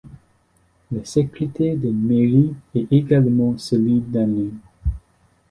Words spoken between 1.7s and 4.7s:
de mairie est également celui d'Anue.